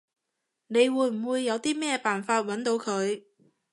[0.65, 3.23] 你會唔會有啲咩辦法搵到佢？